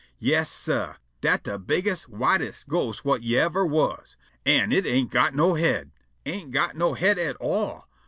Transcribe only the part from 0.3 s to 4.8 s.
sah, dat de bigges', whites' ghost whut yever was. An'